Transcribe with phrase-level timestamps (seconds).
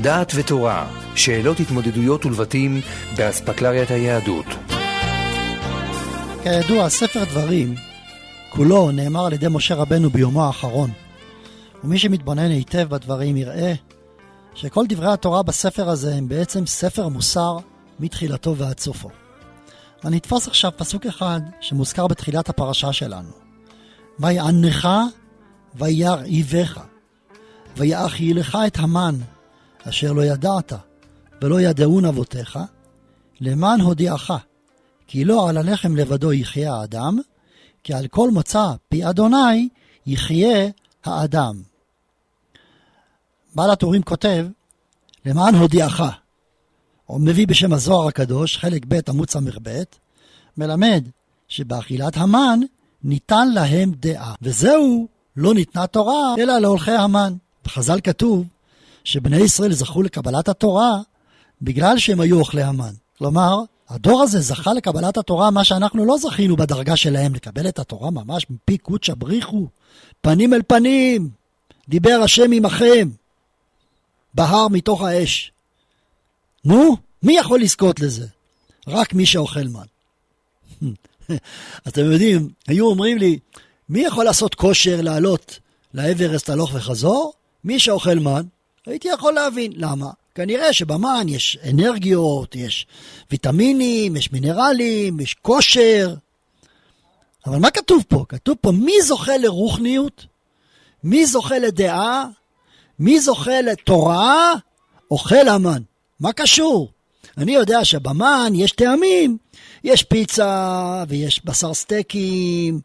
[0.00, 2.80] דעת ותורה, שאלות התמודדויות ולבטים
[3.16, 4.46] באספקלריית היהדות.
[6.42, 7.74] כידוע, ספר דברים,
[8.50, 10.90] כולו נאמר על ידי משה רבנו ביומו האחרון.
[11.84, 13.74] ומי שמתבונן היטב בדברים יראה
[14.54, 17.56] שכל דברי התורה בספר הזה הם בעצם ספר מוסר
[18.00, 19.08] מתחילתו ועד סופו.
[20.04, 23.30] אני אתפוס עכשיו פסוק אחד שמוזכר בתחילת הפרשה שלנו.
[24.18, 24.88] ויענך
[25.74, 26.80] וירעיבך,
[27.76, 29.14] ויאכילך את המן,
[29.88, 30.72] אשר לא ידעת,
[31.42, 32.58] ולא ידעון אבותיך,
[33.40, 34.30] למען הודיעך,
[35.06, 37.18] כי לא על הלחם לבדו יחיה האדם,
[37.82, 39.68] כי על כל מוצא פי אדוני
[40.06, 40.68] יחיה
[41.04, 41.62] האדם.
[43.54, 44.46] בעל הטורים כותב,
[45.26, 46.02] למען הודיעך,
[47.08, 49.82] או מביא בשם הזוהר הקדוש, חלק ב' עמוד ס"ב,
[50.56, 51.08] מלמד
[51.48, 52.60] שבאכילת המן
[53.04, 57.34] ניתן להם דעה, וזהו לא ניתנה תורה אלא להולכי המן.
[57.64, 58.46] בחז"ל כתוב
[59.06, 61.00] שבני ישראל זכו לקבלת התורה
[61.62, 62.92] בגלל שהם היו אוכלי המן.
[63.18, 63.58] כלומר,
[63.88, 68.46] הדור הזה זכה לקבלת התורה, מה שאנחנו לא זכינו בדרגה שלהם, לקבל את התורה ממש
[68.50, 69.66] מפי קודשא בריחו,
[70.20, 71.30] פנים אל פנים,
[71.88, 73.08] דיבר השם עמכם,
[74.34, 75.52] בהר מתוך האש.
[76.64, 78.26] נו, מי יכול לזכות לזה?
[78.88, 79.86] רק מי שאוכל מן.
[81.88, 83.38] אתם יודעים, היו אומרים לי,
[83.88, 85.58] מי יכול לעשות כושר לעלות
[85.94, 87.32] לאברסט הלוך וחזור?
[87.64, 88.42] מי שאוכל מן.
[88.86, 89.72] הייתי יכול להבין.
[89.76, 90.10] למה?
[90.34, 92.86] כנראה שבמן יש אנרגיות, יש
[93.30, 96.14] ויטמינים, יש מינרלים, יש כושר.
[97.46, 98.24] אבל מה כתוב פה?
[98.28, 100.26] כתוב פה מי זוכה לרוחניות?
[101.04, 102.26] מי זוכה לדעה?
[102.98, 104.54] מי זוכה לתורה?
[105.10, 105.82] אוכל המן.
[106.20, 106.90] מה קשור?
[107.38, 109.38] אני יודע שבמן יש טעמים.
[109.84, 112.80] יש פיצה, ויש בשר סטייקים,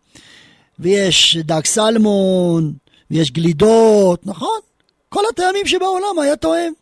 [0.79, 2.73] ויש דג סלמון,
[3.11, 4.59] ויש גלידות, נכון?
[5.13, 6.73] כל הטעמים שבעולם היה טועם.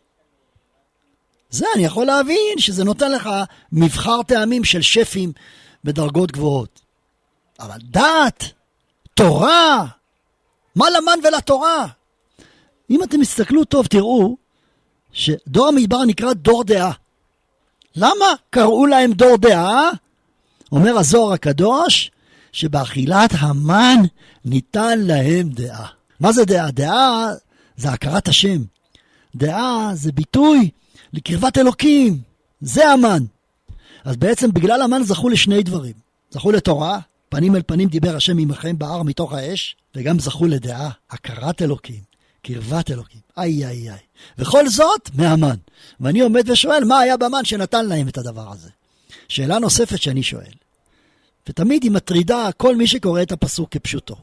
[1.50, 3.30] זה אני יכול להבין שזה נותן לך
[3.72, 5.32] מבחר טעמים של שפים
[5.84, 6.80] בדרגות גבוהות.
[7.60, 8.44] אבל דת,
[9.14, 9.86] תורה,
[10.76, 11.86] מה למן ולתורה?
[12.90, 14.36] אם אתם תסתכלו טוב, תראו
[15.12, 16.92] שדור המדבר נקרא דור דעה.
[17.96, 19.90] למה קראו להם דור דעה?
[20.72, 22.10] אומר הזוהר הקדוש,
[22.52, 23.96] שבאכילת המן
[24.44, 25.86] ניתן להם דעה.
[26.20, 26.70] מה זה דעה?
[26.70, 27.28] דעה
[27.80, 28.62] זה הכרת השם.
[29.36, 30.70] דעה זה ביטוי
[31.12, 32.18] לקרבת אלוקים.
[32.60, 33.24] זה המן.
[34.04, 35.92] אז בעצם בגלל המן זכו לשני דברים.
[36.30, 36.98] זכו לתורה,
[37.28, 42.00] פנים אל פנים דיבר השם עמכם בהר מתוך האש, וגם זכו לדעה, הכרת אלוקים,
[42.42, 43.20] קרבת אלוקים.
[43.38, 43.98] איי איי איי.
[44.38, 45.56] וכל זאת מהמן.
[46.00, 48.68] ואני עומד ושואל, מה היה במן שנתן להם את הדבר הזה?
[49.28, 50.52] שאלה נוספת שאני שואל,
[51.48, 54.16] ותמיד היא מטרידה כל מי שקורא את הפסוק כפשוטו.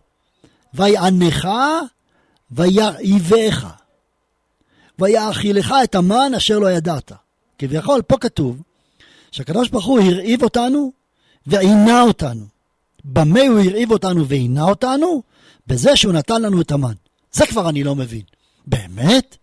[0.73, 1.47] ויענך
[2.51, 3.67] וירעיבך,
[4.99, 7.11] ויאכילך את המן אשר לא ידעת.
[7.57, 8.61] כביכול, פה כתוב
[9.31, 10.91] שהקדוש ברוך הוא הרעיב אותנו
[11.47, 12.45] ועינה אותנו.
[13.05, 15.21] במה הוא הרעיב אותנו ועינה אותנו?
[15.67, 16.93] בזה שהוא נתן לנו את המן.
[17.31, 18.21] זה כבר אני לא מבין.
[18.67, 19.37] באמת?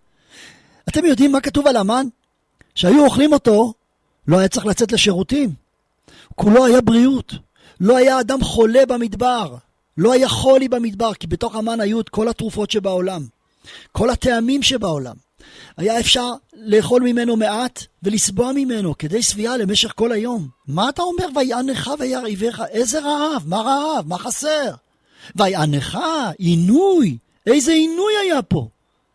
[0.88, 2.06] אתם יודעים מה כתוב על המן?
[2.74, 3.74] שהיו אוכלים אותו,
[4.28, 5.54] לא היה צריך לצאת לשירותים.
[6.34, 7.34] כולו היה בריאות.
[7.80, 9.56] לא היה אדם חולה במדבר.
[9.98, 13.26] לא היה חולי במדבר, כי בתוך המן היו את כל התרופות שבעולם.
[13.92, 15.16] כל הטעמים שבעולם.
[15.76, 20.48] היה אפשר לאכול ממנו מעט ולסבוע ממנו כדי שביעה למשך כל היום.
[20.66, 22.62] מה אתה אומר ויענך וירעיבך?
[22.70, 23.42] איזה רעב?
[23.46, 24.08] מה רעב?
[24.08, 24.74] מה חסר?
[25.36, 25.98] ויענך,
[26.38, 27.18] עינוי.
[27.46, 28.68] איזה עינוי היה פה?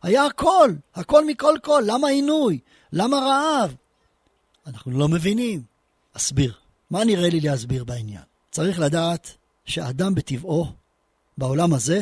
[0.04, 1.84] היה הכל, הכל מכל כל.
[1.86, 2.60] למה עינוי?
[2.94, 3.76] למה רעב?
[4.68, 5.62] אנחנו לא מבינים.
[6.14, 6.54] אסביר.
[6.92, 8.22] מה נראה לי להסביר בעניין?
[8.52, 9.34] צריך לדעת
[9.70, 10.66] שאדם בטבעו,
[11.38, 12.02] בעולם הזה,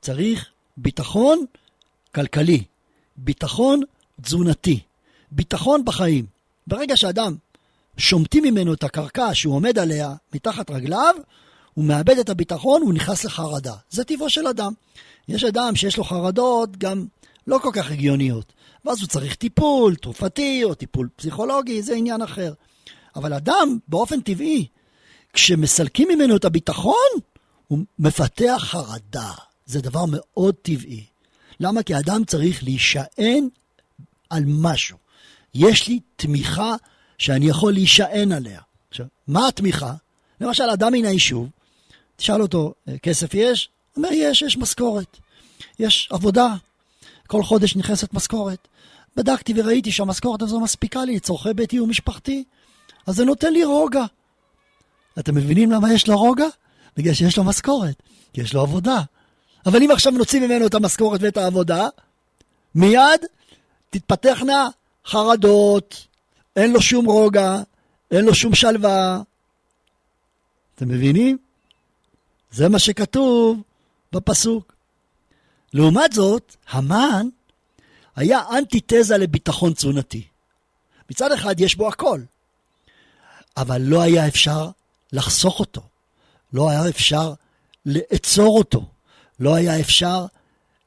[0.00, 0.46] צריך
[0.76, 1.44] ביטחון
[2.14, 2.62] כלכלי,
[3.16, 3.80] ביטחון
[4.22, 4.80] תזונתי,
[5.30, 6.26] ביטחון בחיים.
[6.66, 7.36] ברגע שאדם
[7.96, 11.14] שומטים ממנו את הקרקע שהוא עומד עליה מתחת רגליו,
[11.74, 13.74] הוא מאבד את הביטחון, הוא נכנס לחרדה.
[13.90, 14.72] זה טבעו של אדם.
[15.28, 17.06] יש אדם שיש לו חרדות גם
[17.46, 18.52] לא כל כך הגיוניות,
[18.84, 22.52] ואז הוא צריך טיפול תרופתי או טיפול פסיכולוגי, זה עניין אחר.
[23.16, 24.66] אבל אדם, באופן טבעי,
[25.32, 27.10] כשמסלקים ממנו את הביטחון,
[27.68, 29.32] הוא מפתח חרדה.
[29.66, 31.04] זה דבר מאוד טבעי.
[31.60, 31.82] למה?
[31.82, 33.48] כי האדם צריך להישען
[34.30, 34.96] על משהו.
[35.54, 36.74] יש לי תמיכה
[37.18, 38.60] שאני יכול להישען עליה.
[38.90, 39.94] עכשיו, מה התמיכה?
[40.40, 41.48] למשל, אדם מן היישוב,
[42.16, 43.68] תשאל אותו, כסף יש?
[43.94, 45.16] הוא אומר, יש, יש משכורת.
[45.78, 46.54] יש עבודה.
[47.26, 48.68] כל חודש נכנסת משכורת.
[49.16, 52.44] בדקתי וראיתי שהמשכורת הזו מספיקה לי לצורכי ביתי ומשפחתי,
[53.06, 54.04] אז זה נותן לי רוגע.
[55.18, 56.46] אתם מבינים למה יש לו רוגע?
[56.96, 58.02] בגלל שיש לו משכורת,
[58.32, 59.00] כי יש לו עבודה.
[59.66, 61.88] אבל אם עכשיו נוציא ממנו את המשכורת ואת העבודה,
[62.74, 63.20] מיד
[63.90, 64.68] תתפתחנה
[65.06, 66.06] חרדות,
[66.56, 67.56] אין לו שום רוגע,
[68.10, 69.22] אין לו שום שלווה.
[70.74, 71.38] אתם מבינים?
[72.50, 73.62] זה מה שכתוב
[74.12, 74.74] בפסוק.
[75.72, 77.28] לעומת זאת, המן
[78.16, 80.22] היה אנטיתזה לביטחון תזונתי.
[81.10, 82.20] מצד אחד יש בו הכל,
[83.56, 84.70] אבל לא היה אפשר
[85.12, 85.80] לחסוך אותו,
[86.52, 87.32] לא היה אפשר
[87.86, 88.84] לעצור אותו,
[89.40, 90.26] לא היה אפשר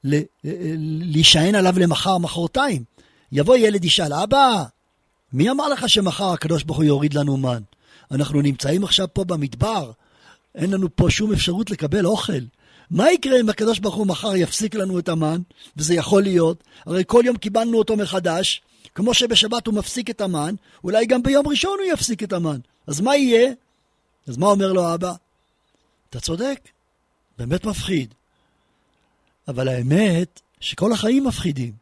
[0.03, 2.83] להישען עליו למחר, מחרתיים.
[3.31, 4.63] יבוא ילד ישאל, אבא,
[5.33, 7.61] מי אמר לך שמחר הקדוש ברוך הוא יוריד לנו מן?
[8.11, 9.91] אנחנו נמצאים עכשיו פה במדבר,
[10.55, 12.41] אין לנו פה שום אפשרות לקבל אוכל.
[12.91, 15.41] מה יקרה אם הקדוש ברוך הוא מחר יפסיק לנו את המן,
[15.77, 18.61] וזה יכול להיות, הרי כל יום קיבלנו אותו מחדש,
[18.95, 22.59] כמו שבשבת הוא מפסיק את המן, אולי גם ביום ראשון הוא יפסיק את המן.
[22.87, 23.51] אז מה יהיה?
[24.27, 25.13] אז מה אומר לו אבא?
[26.09, 26.59] אתה צודק,
[27.37, 28.13] באמת מפחיד.
[29.47, 31.73] אבל האמת שכל החיים מפחידים,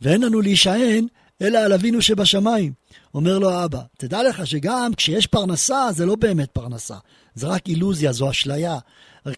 [0.00, 1.06] ואין לנו להישען
[1.42, 2.72] אלא על אבינו שבשמיים.
[3.14, 6.96] אומר לו האבא, תדע לך שגם כשיש פרנסה, זה לא באמת פרנסה.
[7.34, 8.78] זה רק אילוזיה, זו אשליה.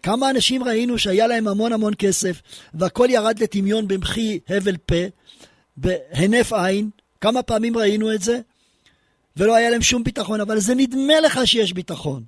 [0.03, 2.41] כמה אנשים ראינו שהיה להם המון המון כסף,
[2.73, 4.95] והכל ירד לטמיון במחי הבל פה,
[5.77, 6.89] בהינף עין,
[7.21, 8.39] כמה פעמים ראינו את זה?
[9.37, 12.23] ולא היה להם שום ביטחון, אבל זה נדמה לך שיש ביטחון.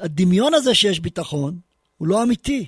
[0.00, 1.58] הדמיון הזה שיש ביטחון,
[1.98, 2.66] הוא לא אמיתי.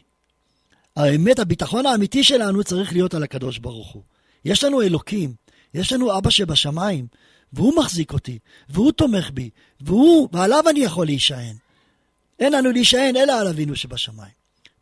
[0.96, 4.02] האמת, הביטחון האמיתי שלנו צריך להיות על הקדוש ברוך הוא.
[4.44, 5.34] יש לנו אלוקים,
[5.74, 7.06] יש לנו אבא שבשמיים,
[7.52, 8.38] והוא מחזיק אותי,
[8.68, 9.50] והוא תומך בי,
[9.80, 11.56] והוא, ועליו אני יכול להישען.
[12.38, 14.32] אין לנו להישען אלא על אבינו שבשמיים.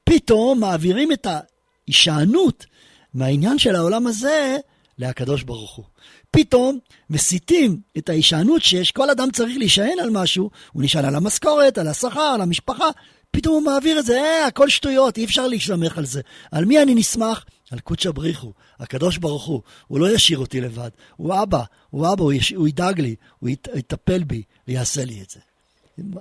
[0.04, 2.66] פתאום מעבירים את ההישענות
[3.14, 4.56] מהעניין של העולם הזה
[4.98, 5.84] להקדוש ברוך הוא.
[6.30, 6.78] פתאום
[7.10, 11.88] מסיטים את ההישענות שיש, כל אדם צריך להישען על משהו, הוא נשען על המשכורת, על
[11.88, 12.88] השכר, על המשפחה,
[13.30, 16.20] פתאום הוא מעביר את זה, אה, הכל שטויות, אי אפשר להשתמך על זה.
[16.52, 17.44] על מי אני נסמך?
[17.70, 19.62] על קודשא בריחו, הקדוש ברוך הוא.
[19.86, 23.50] הוא לא ישאיר אותי לבד, הוא אבא, הוא אבא, הוא, יש, הוא ידאג לי, הוא
[23.50, 25.40] ית, יטפל בי ויעשה לי את זה.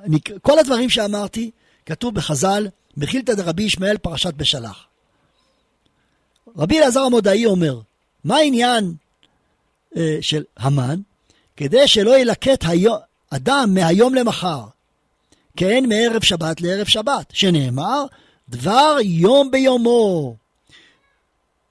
[0.04, 1.52] אני, כל הדברים שאמרתי,
[1.86, 4.86] כתוב בחז"ל, מחילתא דרבי ישמעאל פרשת בשלח.
[6.58, 7.80] רבי אלעזר המודעי אומר,
[8.24, 8.94] מה העניין
[9.98, 11.00] אה, של המן?
[11.58, 12.98] כדי שלא ילקט היום,
[13.30, 14.64] אדם מהיום למחר,
[15.58, 18.06] כן מערב שבת לערב שבת, שנאמר,
[18.50, 20.36] דבר יום ביומו.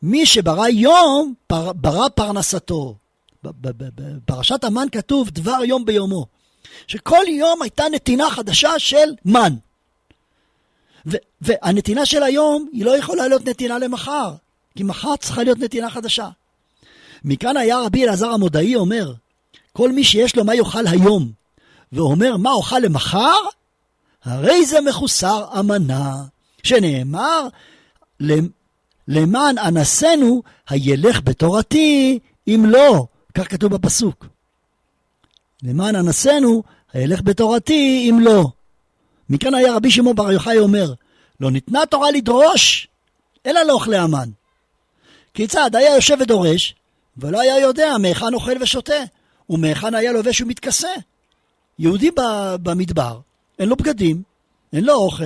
[0.02, 2.94] מי שברא יום, פר, ברא פרנסתו.
[3.42, 6.26] בפרשת המן כתוב דבר יום ביומו.
[6.86, 9.54] שכל יום הייתה נתינה חדשה של מן.
[11.06, 14.34] ו- והנתינה של היום היא לא יכולה להיות נתינה למחר,
[14.76, 16.28] כי מחר צריכה להיות נתינה חדשה.
[17.24, 19.12] מכאן היה רבי אלעזר המודעי אומר,
[19.72, 21.32] כל מי שיש לו מה יאכל היום,
[21.92, 23.36] ואומר מה אוכל למחר,
[24.24, 26.14] הרי זה מחוסר אמנה,
[26.62, 27.48] שנאמר,
[29.08, 32.18] למען אנסנו הילך בתורתי,
[32.48, 34.26] אם לא, כך כתוב בפסוק.
[35.62, 36.62] למען אנסנו
[36.92, 38.46] הילך בתורתי, אם לא.
[39.30, 40.92] מכאן היה רבי שמעון בר יוחאי אומר,
[41.40, 42.88] לא ניתנה תורה לדרוש,
[43.46, 44.28] אלא לאוכלי המן.
[45.34, 46.74] כיצד היה יושב ודורש,
[47.16, 49.02] ולא היה יודע מהיכן אוכל ושותה,
[49.50, 50.88] ומהיכן היה לובש ומתכסה.
[51.78, 52.10] יהודי
[52.62, 53.20] במדבר,
[53.58, 54.22] אין לו בגדים,
[54.72, 55.24] אין לו אוכל,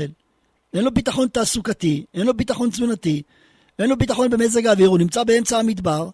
[0.74, 3.22] אין לו ביטחון תעסוקתי, אין לו ביטחון תזונתי,
[3.78, 6.08] אין לו ביטחון במזג האוויר, הוא נמצא באמצע המדבר,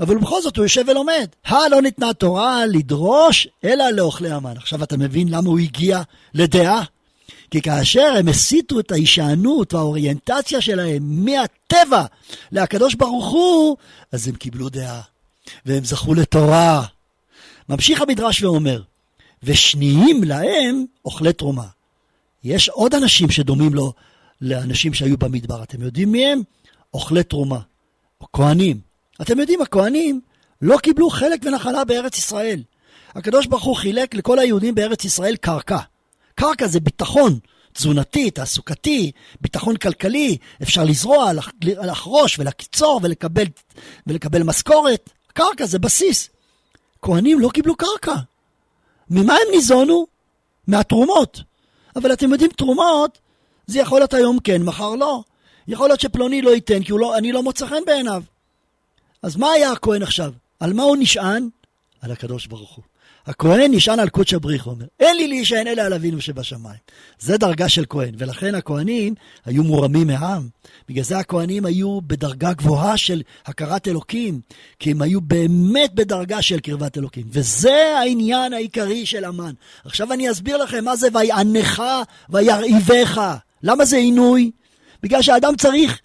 [0.00, 1.26] אבל בכל זאת הוא יושב ולומד.
[1.44, 4.56] הלא ניתנה תורה לדרוש, אלא לאוכלי המן.
[4.56, 6.02] עכשיו אתה מבין למה הוא הגיע
[6.34, 6.82] לדעה?
[7.52, 12.04] כי כאשר הם הסיטו את ההישענות והאוריינטציה שלהם מהטבע
[12.52, 13.76] לקדוש ברוך הוא,
[14.12, 15.00] אז הם קיבלו דעה,
[15.66, 16.84] והם זכו לתורה.
[17.68, 18.82] ממשיך המדרש ואומר,
[19.42, 21.66] ושניים להם אוכלי תרומה.
[22.44, 23.92] יש עוד אנשים שדומים לו
[24.40, 25.62] לאנשים שהיו במדבר.
[25.62, 26.42] אתם יודעים מי הם?
[26.94, 27.58] אוכלי תרומה,
[28.32, 28.80] כהנים.
[29.22, 30.20] אתם יודעים, הכהנים
[30.62, 32.62] לא קיבלו חלק ונחלה בארץ ישראל.
[33.14, 35.78] הקדוש ברוך הוא חילק לכל היהודים בארץ ישראל קרקע.
[36.34, 37.38] קרקע זה ביטחון
[37.72, 43.44] תזונתי, תעסוקתי, ביטחון כלכלי, אפשר לזרוע, לחרוש ולקצור ולקבל,
[44.06, 45.10] ולקבל משכורת.
[45.32, 46.30] קרקע זה בסיס.
[47.02, 48.14] כהנים לא קיבלו קרקע.
[49.10, 50.06] ממה הם ניזונו?
[50.66, 51.42] מהתרומות.
[51.96, 53.18] אבל אתם יודעים, תרומות,
[53.66, 55.22] זה יכול להיות היום כן, מחר לא.
[55.68, 58.22] יכול להיות שפלוני לא ייתן, כי לא, אני לא מוצא חן בעיניו.
[59.22, 60.32] אז מה היה הכהן עכשיו?
[60.60, 61.48] על מה הוא נשען?
[62.00, 62.84] על הקדוש ברוך הוא.
[63.26, 66.78] הכהן נשען על קודש הבריך, אומר, אין לי להישען אלא על אבינו שבשמיים.
[67.18, 69.14] זה דרגה של כהן, ולכן הכהנים
[69.44, 70.48] היו מורמים מעם.
[70.88, 74.40] בגלל זה הכהנים היו בדרגה גבוהה של הכרת אלוקים,
[74.78, 77.24] כי הם היו באמת בדרגה של קרבת אלוקים.
[77.30, 79.52] וזה העניין העיקרי של המן.
[79.84, 81.82] עכשיו אני אסביר לכם מה זה ויענך
[82.30, 83.20] וירעיבך.
[83.62, 84.50] למה זה עינוי?
[85.02, 86.00] בגלל שהאדם צריך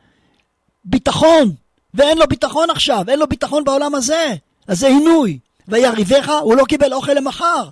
[0.86, 1.52] ביטחון,
[1.94, 4.34] ואין לו ביטחון עכשיו, אין לו ביטחון בעולם הזה.
[4.68, 5.40] אז זה עינוי.
[5.68, 7.70] ויריבך, הוא לא קיבל אוכל למחר.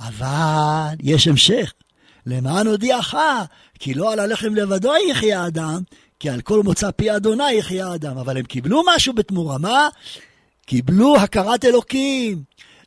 [0.00, 1.72] אבל יש המשך.
[2.26, 3.14] למען הודיעך,
[3.78, 5.80] כי לא על הלחם לבדו יחיה אדם,
[6.20, 8.18] כי על כל מוצא פי אדוני יחיה אדם.
[8.18, 9.88] אבל הם קיבלו משהו בתמורה, מה?
[10.66, 12.42] קיבלו הכרת אלוקים.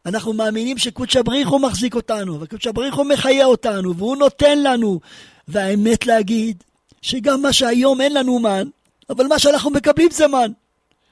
[0.06, 5.00] אנחנו מאמינים שקודש הבריך הוא מחזיק אותנו, וקודש הבריך הוא מחיה אותנו, והוא נותן לנו.
[5.48, 6.64] והאמת להגיד,
[7.02, 8.68] שגם מה שהיום אין לנו מן,
[9.10, 10.52] אבל מה שאנחנו מקבלים זה מן.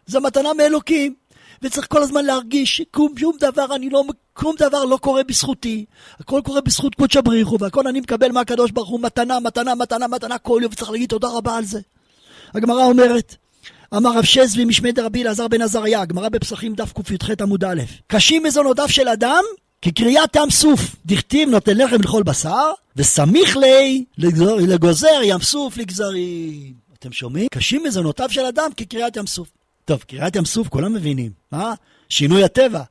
[0.06, 1.16] זה מתנה מאלוקים.
[1.62, 4.04] וצריך כל הזמן להרגיש ששום דבר, אני לא,
[4.42, 5.86] שום דבר לא קורה בזכותי.
[6.20, 10.38] הכל קורה בזכות קודש הבריחו, והכל אני מקבל מהקדוש ברוך הוא מתנה, מתנה, מתנה, מתנה
[10.38, 11.80] כל יום, וצריך להגיד תודה רבה על זה.
[12.54, 13.36] הגמרא אומרת,
[13.96, 18.44] אמר רב שזבי משמי דרבי אלעזר בן עזריה, הגמרא בפסחים דף קי"ח עמוד א', קשים
[18.44, 19.44] מזונותיו של אדם
[19.82, 24.06] כקריאת ים סוף, דכתיב נותן לחם לכל בשר, וסמיך לי
[24.68, 26.74] לגוזר ים סוף לגזרים.
[27.00, 27.48] אתם שומעים?
[27.52, 29.48] קשים מזונותיו של אדם כקריאת ים סוף.
[29.86, 31.74] טוב, קריאת ים סוף כולם מבינים, מה?
[32.10, 32.84] שינוי הטבע.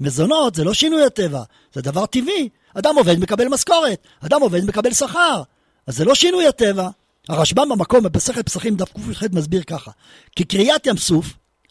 [0.00, 1.42] מזונות זה לא שינוי הטבע,
[1.74, 2.48] זה דבר טבעי.
[2.74, 5.42] אדם עובד מקבל משכורת, אדם עובד מקבל שכר.
[5.86, 6.88] אז זה לא שינוי הטבע.
[7.28, 9.90] הרשב"ם במקום, במסכת פסחים דף ק"ח מסביר ככה,
[10.36, 11.26] כי קריאת ים סוף,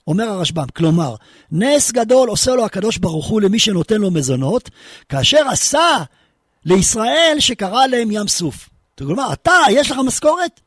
[0.08, 1.16] אומר הרשב"ם, כלומר,
[1.52, 4.70] נס גדול עושה לו הקדוש ברוך הוא למי שנותן לו מזונות,
[5.10, 5.98] כאשר עשה
[6.66, 8.70] לישראל שקרא להם ים סוף.
[8.98, 10.60] כלומר, אתה, יש לך משכורת?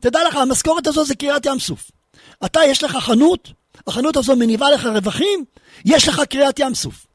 [0.00, 1.90] תדע לך, המשכורת הזו זה קריאת ים סוף.
[2.44, 3.52] אתה, יש לך חנות,
[3.86, 5.44] החנות הזו מניבה לך רווחים,
[5.84, 7.06] יש לך קריאת ים סוף.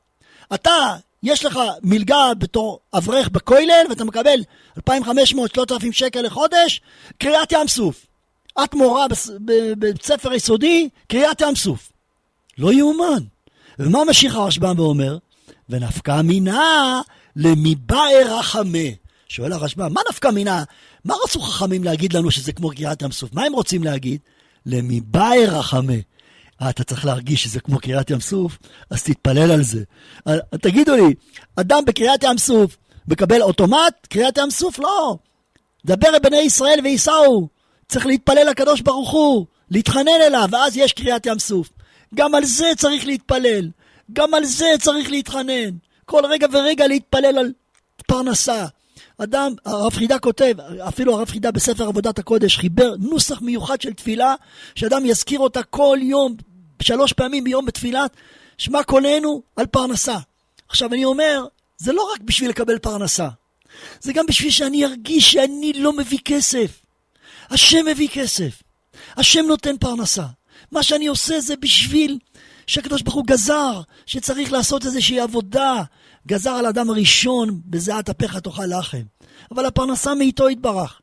[0.53, 4.39] אתה, יש לך מלגה בתור אברך בכולל, ואתה מקבל
[4.79, 4.91] 2,500-3,000
[5.91, 6.81] שקל לחודש,
[7.17, 8.05] קריאת ים סוף.
[8.63, 9.05] את מורה
[9.45, 11.91] בבית ספר יסודי, קריאת ים סוף.
[12.57, 13.23] לא יאומן.
[13.79, 15.17] ומה משיך הרשב"ם ואומר?
[15.69, 17.01] ונפקא מינה
[17.35, 18.89] למיבאי רחמה.
[19.27, 20.63] שואל הרשב"ם, מה נפקא מינה?
[21.05, 23.33] מה רצו חכמים להגיד לנו שזה כמו קריאת ים סוף?
[23.33, 24.21] מה הם רוצים להגיד?
[24.65, 25.93] למיבאי רחמה.
[26.61, 28.57] אה, אתה צריך להרגיש שזה כמו קריאת ים סוף,
[28.89, 29.83] אז תתפלל על זה.
[30.27, 31.13] אה, תגידו לי,
[31.55, 34.79] אדם בקריאת ים סוף מקבל אוטומט קריאת ים סוף?
[34.79, 35.17] לא.
[35.85, 37.47] דבר בני ישראל וייסעו.
[37.87, 41.69] צריך להתפלל לקדוש ברוך הוא, להתחנן אליו, ואז יש קריאת ים סוף.
[42.15, 43.69] גם על זה צריך להתפלל.
[44.13, 45.69] גם על זה צריך להתחנן.
[46.05, 47.51] כל רגע ורגע להתפלל על
[48.07, 48.65] פרנסה.
[49.23, 50.53] אדם, הרב חידה כותב,
[50.87, 54.35] אפילו הרב חידה בספר עבודת הקודש חיבר נוסח מיוחד של תפילה,
[54.75, 56.35] שאדם יזכיר אותה כל יום,
[56.81, 58.11] שלוש פעמים ביום בתפילת,
[58.57, 60.17] שמע קולנו על פרנסה.
[60.69, 61.45] עכשיו אני אומר,
[61.77, 63.27] זה לא רק בשביל לקבל פרנסה,
[64.01, 66.81] זה גם בשביל שאני ארגיש שאני לא מביא כסף.
[67.49, 68.63] השם מביא כסף,
[69.15, 70.25] השם נותן פרנסה.
[70.71, 72.19] מה שאני עושה זה בשביל
[72.67, 75.83] שהקדוש ברוך הוא גזר, שצריך לעשות איזושהי עבודה,
[76.29, 79.01] גזר על אדם הראשון, בזיעת אפיך תאכל לחם.
[79.51, 81.01] אבל הפרנסה מאיתו יתברך.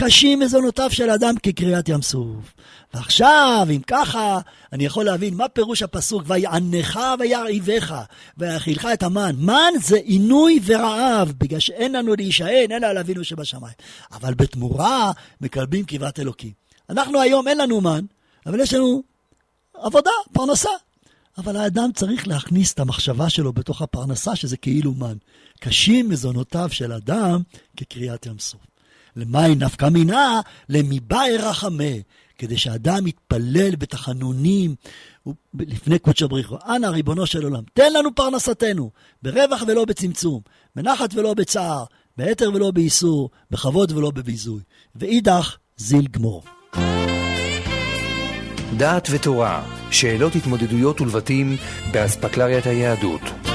[0.00, 2.54] קשים מזונותיו של אדם כקריאת ים סוף.
[2.94, 4.38] ועכשיו, אם ככה,
[4.72, 7.94] אני יכול להבין מה פירוש הפסוק, ויענך וירעיבך,
[8.38, 9.36] ויאכילך את המן.
[9.38, 13.74] מן זה עינוי ורעב, בגלל שאין לנו להישען, אלא על אבינו שבשמיים.
[14.12, 16.52] אבל בתמורה מקבלים קרבת אלוקים.
[16.90, 18.04] אנחנו היום אין לנו מן,
[18.46, 19.02] אבל יש לנו
[19.74, 20.70] עבודה, פרנסה.
[21.38, 25.16] אבל האדם צריך להכניס את המחשבה שלו בתוך הפרנסה, שזה כאילו מן.
[25.60, 27.42] קשים מזונותיו של אדם
[27.76, 28.60] כקריאת ים סוף.
[29.16, 30.40] למאי נפקא מינה?
[30.68, 31.94] למיבאי רחמה.
[32.38, 34.74] כדי שאדם יתפלל בתחנונים
[35.54, 36.56] לפני קודש הבריחו.
[36.68, 38.90] אנא, ריבונו של עולם, תן לנו פרנסתנו,
[39.22, 40.40] ברווח ולא בצמצום,
[40.76, 41.84] בנחת ולא בצער,
[42.16, 44.60] בהתר ולא באיסור, בכבוד ולא בביזוי.
[44.94, 46.55] ואידך, זיל גמור.
[48.76, 51.56] דעת ותורה, שאלות התמודדויות ולבטים
[51.92, 53.45] באספקלריית היהדות.